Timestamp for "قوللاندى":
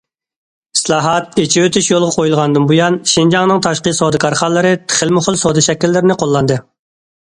6.27-6.65